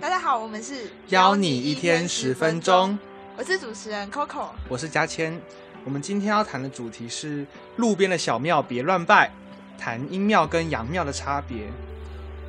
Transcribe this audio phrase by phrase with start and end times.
[0.00, 2.98] 大家好，我们是邀你一天十分钟，
[3.36, 5.38] 我是主持人 Coco，我是嘉谦。
[5.84, 9.30] 我们今天要谈的主题是路边的小庙别乱拜，
[9.78, 11.66] 谈阴庙跟阳庙的差别。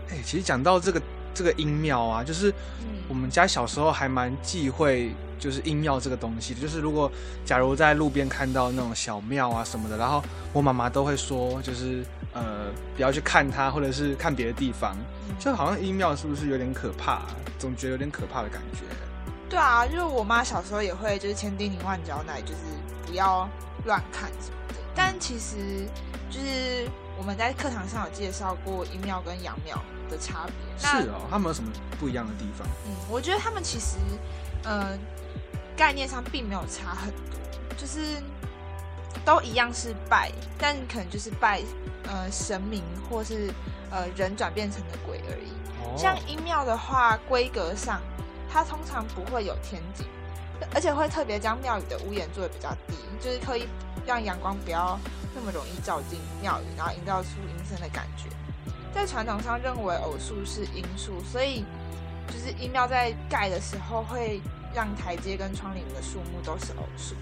[0.09, 1.01] 哎，其实讲到这个
[1.33, 2.54] 这个阴庙啊，就是
[3.09, 5.11] 我们家小时候还蛮忌讳。
[5.41, 7.11] 就是阴庙这个东西，就是如果
[7.43, 10.23] 假如在路边看到那种小庙啊什么的，然后
[10.54, 14.95] 我妈妈都会说，就是呃不要去看它，或者是看别的地方，
[15.39, 17.21] 就好像阴庙是不是有点可怕？
[17.59, 18.80] 总觉得有点可怕的感觉。
[19.49, 22.59] 对啊，就是我妈小时候也会就是千叮咛万交代，就是
[23.05, 23.48] 不要
[23.85, 24.76] 乱看什么的。
[24.95, 25.88] 但其实
[26.30, 29.76] 就是我们在课堂上有介绍过阴庙跟阳庙
[30.09, 30.88] 的差别。
[30.90, 32.68] 是哦，他们有什么不一样的地方？
[32.88, 33.98] 嗯，我觉得他们其实
[34.63, 34.98] 呃。
[35.77, 37.40] 概念上并没有差很多，
[37.76, 38.21] 就是
[39.25, 41.61] 都一样是拜，但可能就是拜
[42.07, 43.53] 呃神明或是
[43.89, 45.97] 呃人转变成的鬼而已。
[45.97, 48.01] 像阴庙的话，规格上
[48.51, 50.05] 它通常不会有天井，
[50.73, 53.68] 而且会特别将庙宇的屋檐做的比较低，就是可以
[54.05, 54.99] 让阳光不要
[55.35, 58.29] 那么容易照进庙宇，然后营造出阴森的感觉。
[58.93, 61.65] 在传统上认为偶数是阴数，所以
[62.27, 64.41] 就是阴庙在盖的时候会。
[64.73, 67.13] 让台阶跟窗棂的数目都是偶数。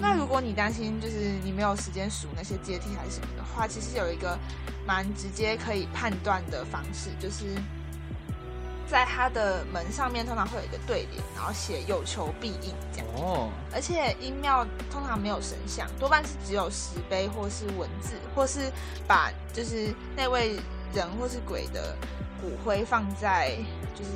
[0.00, 4.38] 那如果你担心就是你没有时间数那些阶梯还是什么的话，其实有一个
[4.86, 7.46] 蛮直接可以判断的方式，就是
[8.90, 13.06] 在它的门上面通常会有一个对联，然后写有求必应这样。
[13.16, 13.50] 哦。
[13.74, 18.72] 而且阴庙通常没有神像，多半是只有石碑或是文字，或是
[19.06, 20.56] 把就是那位
[20.94, 21.96] 人或是鬼的。
[22.40, 23.56] 骨灰放在
[23.96, 24.10] 就是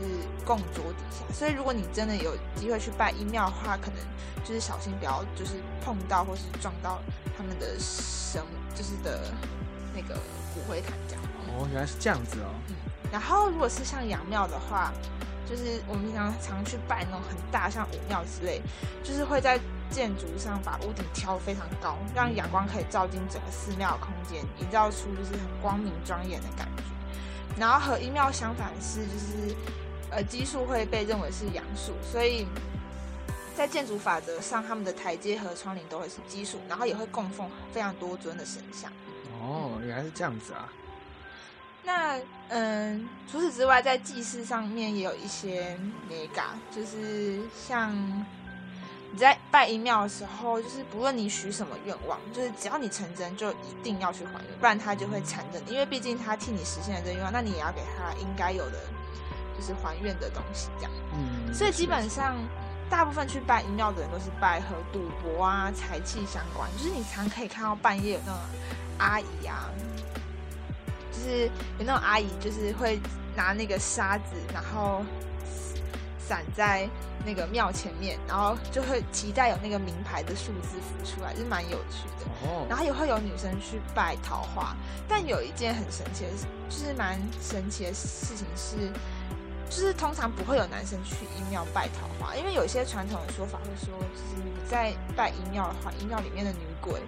[0.45, 3.97] 供桌底下，所以如果你真的有机会去拜一庙的话，可能
[4.45, 7.01] 就是小心不要就是碰到或是撞到
[7.37, 8.41] 他们的神，
[8.77, 9.34] 就是的
[9.92, 10.14] 那个
[10.55, 11.25] 骨灰坛这样。
[11.48, 12.55] 哦，原来是这样子哦。
[12.69, 12.77] 嗯。
[13.11, 14.92] 然后如果是像阳庙的话，
[15.45, 18.62] 就是我们平常常去拜那种很大，像武庙之类，
[19.03, 19.59] 就是会在
[19.93, 26.83] 建筑上把屋顶挑非常高，让阳光可以照进整个寺庙的空间，营造出就是很光明庄严的感觉。
[27.58, 29.55] 然后和一庙相反是，就是
[30.11, 32.47] 呃奇数会被认为是阳数，所以
[33.55, 38.91] 在建筑法则上，他们的台阶和窗棂都会是奇数，然后也会供奉非常多尊的神像。
[39.39, 40.73] 哦，原来是这样子啊。
[41.85, 45.79] 那嗯，除此之外，在祭祀上面也有一些
[46.09, 47.95] 美感，就是像。
[49.12, 55.73] 你在拜阴庙的时候，就是不论你许什么愿望，就是只要你成真，就一定要去还愿，不然他就会缠着你。
[55.74, 58.78] 因为毕竟他替你实现了这愿望，那你也要给他应该有的，
[59.55, 60.92] 就是还愿的东西，这样。
[61.12, 61.52] 嗯。
[61.52, 62.36] 所以基本上，
[62.89, 66.70] 大部分去拜阴庙的人都是拜和赌博啊、财气相关。
[66.79, 68.40] 就是你常可以看到半夜有那种
[68.96, 69.68] 阿姨啊，
[71.12, 71.44] 就是
[71.79, 72.98] 有那种阿姨，就是会
[73.36, 75.05] 拿那个沙子，然后。
[76.24, 76.89] 散在
[77.25, 82.27] 那个庙前面，然后就会期待有那个名牌的数字浮出来，就是蛮有趣的。
[82.43, 82.67] 哦。
[82.69, 84.77] 然后也会有女生去拜桃花，
[85.09, 86.31] 但有一件很神奇的，
[86.69, 88.91] 就是蛮神奇的事情是，
[89.75, 97.01] 就是通常不会有男生去阴庙拜桃花，因为有一些传统的说法会说，就是你在拜阴庙的话，阴庙里面的女鬼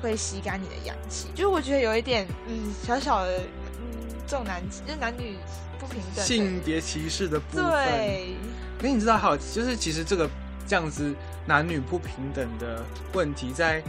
[0.00, 1.26] 会吸干你的阳气。
[1.34, 3.38] 就是我觉得有一点，嗯，小小的，
[3.80, 5.36] 嗯，重男就是男女
[5.80, 7.64] 不平等、性别歧视的部分。
[7.72, 8.36] 对。
[8.78, 10.30] 可你知道，好，就是其实这个
[10.64, 11.12] 这样子
[11.44, 13.82] 男女不平等的问题，在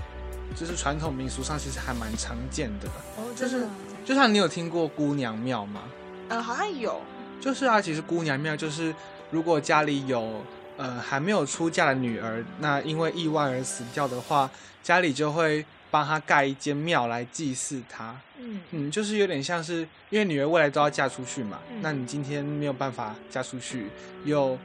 [0.56, 2.88] 就是传统民俗上其实还蛮常见的。
[3.16, 3.68] 哦，就是
[4.04, 5.84] 就像你有听过姑娘庙吗？
[6.30, 7.00] 嗯，好像有。
[7.44, 8.96] 就是啊，其实姑娘庙就是
[9.30, 10.42] 如果家里有
[10.78, 14.50] 呃还没有出嫁的女儿，那因为意外而死掉的话，
[14.82, 18.16] 家里就会帮她盖一间庙来祭祀她。
[18.40, 23.88] 嗯嗯，就是有点像是因为女儿未来都要嫁出去嘛，那你今天没有办法嫁出去，
[24.24, 24.58] 又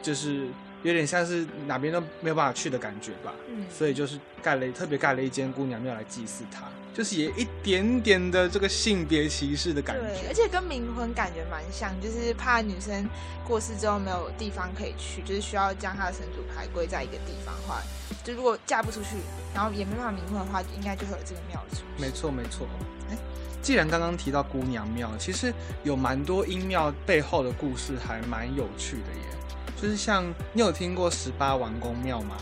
[0.00, 0.46] 就是
[0.82, 13.08] 有点像是哪边都没有办法去的感觉吧，嗯，所以就是盖了特别盖了一间姑娘庙来祭祀她，就是也一点点的这个性别歧视的感觉，对，而且跟冥婚感觉蛮像，就是怕女生
[13.46, 17.80] 过世之后没有地方可以去，就是需要将她的神主牌归在一个地方的话，
[18.24, 19.16] 就如果嫁不出去，
[19.54, 21.82] 然后也没办法冥婚的话，应该就会有这个庙出。
[21.96, 22.66] 没错没错，
[23.08, 23.16] 哎，
[23.62, 25.54] 既然刚刚提到姑娘庙，其实
[25.84, 29.38] 有蛮多阴庙背后的故事，还蛮有趣的耶。
[29.82, 32.36] 就是像你有听过十八王公庙吗？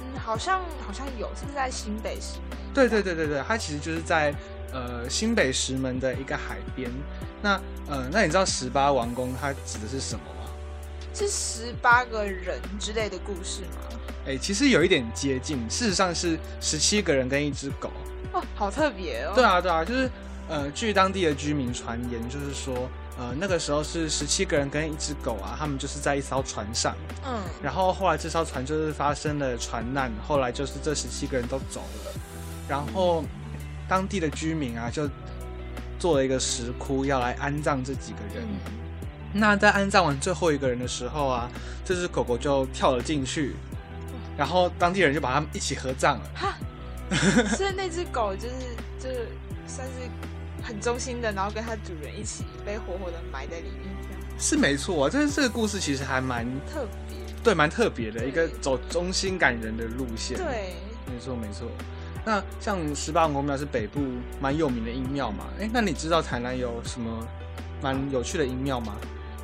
[0.00, 2.38] 嗯，好像好像有，是不是在新北市？
[2.72, 4.34] 对对对对对，它其实就是在
[4.72, 6.90] 呃新北石门的一个海边。
[7.42, 10.50] 那呃，那你知道十八王公它指的是什么吗？
[11.12, 13.98] 是十八个人之类的故事吗？
[14.26, 17.90] 哎，其实有一点接近，事实上是十七个人跟一只狗。
[18.32, 19.32] 哦，好特别哦。
[19.34, 20.10] 对啊对啊，就是
[20.48, 22.88] 呃，据当地的居民传言，就是说。
[23.18, 26.94] 呃，那个时候是十七个人跟一只狗啊，他们就是在一艘船上，
[27.26, 32.12] 嗯，然后后来这艘船就是发生了船难，后来就是这十七个人都走了，
[32.68, 33.24] 然后
[33.88, 35.10] 当地的居民啊就
[35.98, 38.44] 做了一个石窟要来安葬这几个人。
[38.44, 38.78] 嗯
[39.30, 41.50] 那在安葬完最后一个人的时候啊，
[41.84, 43.54] 这只狗狗就跳了进去，
[44.38, 46.30] 然后当地人就把他们一起合葬了。
[46.34, 46.56] 哈，
[47.54, 48.54] 所以那只狗就是
[48.98, 49.28] 就是
[49.66, 50.08] 算是
[50.62, 53.94] 很忠心的，然后跟它主人一起被活活的埋在里面，
[54.38, 57.18] 是没错、啊，这这个故事其实还蛮特别。
[57.42, 60.74] 对，蛮特别的一个走忠心感人的路线。，对，
[61.06, 61.68] 没错没错。
[62.24, 64.00] 那像十八王公庙是北部
[64.40, 65.44] 蛮有名的阴庙嘛？
[65.58, 67.26] 哎，那你知道台南有什么
[67.80, 68.96] 蛮有趣的阴庙吗？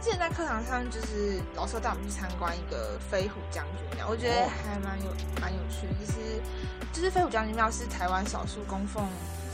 [0.03, 5.07] 之前在课堂上就是老师有带我们去参观一个飞虎将军庙，我觉得哦还蛮有
[5.41, 6.43] 蛮有趣的，就是
[6.93, 9.03] 就是飞虎将军庙是台湾少数供奉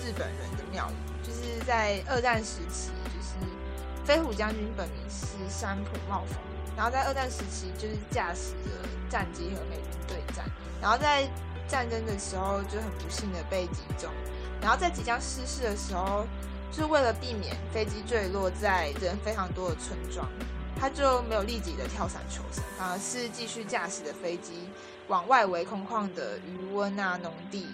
[0.04, 3.34] 日本人的庙宇，就是在二战时期，就是
[4.04, 6.36] 飞虎将军本名是山浦茂丰，
[6.76, 10.44] 然后在二战时期就是驾驶着战机和美军对战，
[10.80, 11.28] 然后在
[11.68, 14.10] 战争的时候就很不幸的被击中，
[14.60, 16.26] 然后在即将失事的时候，
[16.72, 20.26] 就是为了避免飞机坠落在人非常多的村庄，
[20.78, 24.68] 他就没有立即的跳伞求生，反而是继续驾驶的飞机
[25.08, 27.66] 往外围空旷的余温啊农地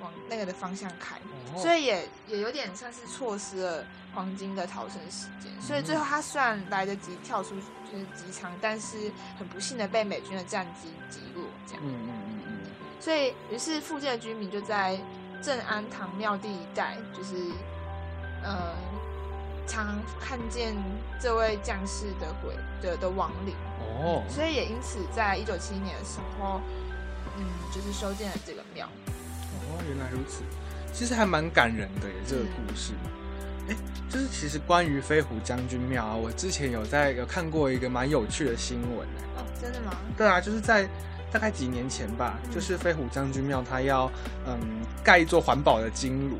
[0.00, 1.16] 往那个的方向开，
[1.56, 5.50] 所以也也有点算是错失了黄金的逃生时间。
[5.60, 7.50] 所以最后他虽然来得及跳出
[7.90, 11.82] 就是机舱，但是很不幸的被美军的战机击落，这样。
[11.84, 12.70] 嗯嗯嗯嗯，
[13.00, 14.98] 所以于是附近的居民就在
[15.42, 17.34] 正安堂庙地一带，就是
[18.42, 18.74] 呃，
[19.66, 20.74] 常看见
[21.20, 26.60] 这位将士的鬼的的亡灵，哦，所以也因此在一九七一年的时候，
[27.36, 28.88] 嗯，就是修建了这个庙。
[29.68, 30.42] 哦，原来如此，
[30.92, 32.92] 其实还蛮感人的耶，这个故事。
[33.68, 33.76] 哎、
[34.08, 39.92] 就是其实关于飞虎将军庙啊，我之前有在有看过一个蛮有趣的新闻耶哦，真的吗？
[40.16, 40.88] 对啊，就是在
[41.30, 42.50] 大概几年前吧，嗯。
[42.52, 44.10] 就是飞虎将军庙它要
[44.46, 44.58] 嗯
[45.04, 46.38] 盖一座环保的金炉，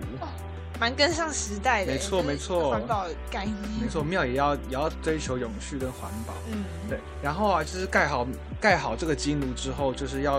[0.80, 2.70] 蛮跟上时代的，没错没错。
[2.70, 3.54] 环保的概念。
[3.82, 6.32] 没错，庙也要也要追求永续跟环保。
[6.50, 8.26] 嗯，对，然后啊，就是盖好
[8.58, 10.38] 盖好这个金炉之后，就是要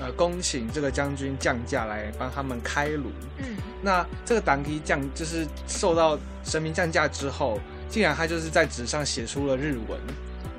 [0.00, 3.10] 呃恭请这个将军降价来帮他们开炉。
[3.38, 7.58] 嗯，那这个党基降就是受到神明降价之后，
[7.88, 9.98] 竟然他就是在纸上写出了日文，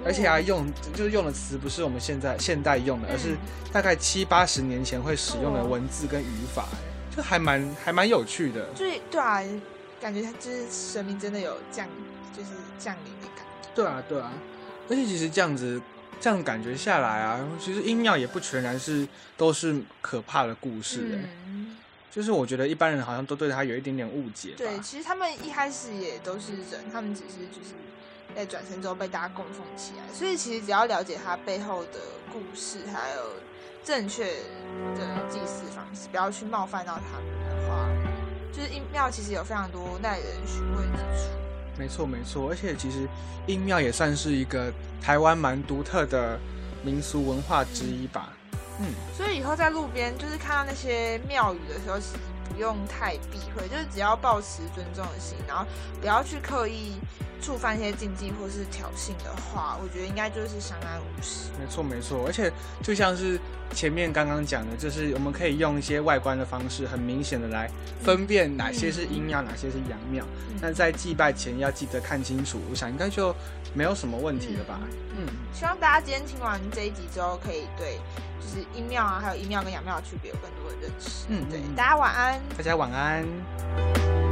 [0.03, 3.37] 而且啊用就是用的词不是我们现在现代用的，而是嗯
[3.71, 6.67] 大概七八十年前会使用的哦文字跟语法，
[7.15, 8.69] 就还蛮还蛮有趣的。
[8.73, 9.43] 就是对啊，
[9.99, 11.87] 感觉他就是神明真的有降，
[12.35, 12.49] 就是
[12.79, 13.69] 降临的感觉。
[13.75, 14.31] 对啊，对啊，
[14.89, 15.81] 而且其实这样子
[16.19, 21.77] 这样感觉下来啊，其实阴庙也不全然是都是可怕的故事、欸，嗯，
[22.11, 24.55] 就是我觉得一般人好像都对他有一点点误解吧。
[24.57, 27.73] 对，其实他们一开始也都是人，他们只是就是
[28.35, 31.99] 在转身之后被大家供奉起来，所以其实只要了解他背后的
[32.31, 33.33] 故事，还有
[33.83, 37.87] 正确的祭祀方式，不要去冒犯到他们的话，
[38.51, 41.29] 就是阴庙其实有非常多耐人寻味之处。
[41.77, 43.07] 没错没错，而且其实
[43.47, 46.37] 阴庙也算是一个台湾蛮独特的
[46.83, 48.29] 民俗文化之一吧。
[48.79, 52.19] 嗯，所以以后在路边就是看到那些庙宇的时候，其实
[52.53, 55.65] 不用太避讳，就是只要保持尊重的心，然后
[55.99, 56.93] 不要去刻意
[57.41, 61.49] 触犯一些禁忌或是挑衅的话，我觉得应该就是相安无事。
[61.59, 62.51] 没错没错，而且
[62.83, 63.39] 就像是
[63.73, 67.69] 前面刚刚讲的，就是我们可以用一些外观的方式，很明显的来
[68.03, 70.23] 分辨哪些是阴庙，哪些是阳庙。
[70.49, 73.35] 嗯那在祭拜前要记得看清楚，我想应该就
[73.73, 74.79] 没有什么问题了吧？
[75.17, 77.97] 嗯，希望大家今天听完这一集之后，可以对
[78.39, 81.25] 就是阴庙啊，还有阴庙跟阳庙的区别有更多的认识。
[81.29, 82.39] 嗯嗯，嗯大家晚安。
[82.55, 84.30] 大家晚安。